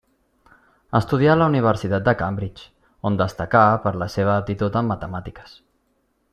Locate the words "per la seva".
3.87-4.35